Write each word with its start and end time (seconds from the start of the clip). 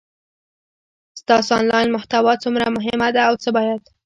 ستاسو 1.21 1.51
انلاین 1.59 1.87
محتوا 1.95 2.33
څومره 2.43 2.65
مهمه 2.77 3.07
ده 3.15 3.21
او 3.29 3.33
څه 3.43 3.49
باید 3.57 3.81